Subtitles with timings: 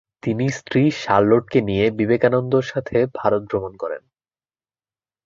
[0.23, 4.03] তিনি স্ত্রী শার্লোটকে নিয়ে বিবেকানন্দের সাথে ভারতে ভ্রমণ করেন।